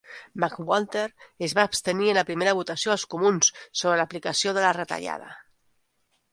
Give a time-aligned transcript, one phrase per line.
[0.43, 1.03] McWalter
[1.47, 3.53] es va abstenir en la primera votació als Comuns
[3.83, 5.33] sobre l'aplicació de la retallada.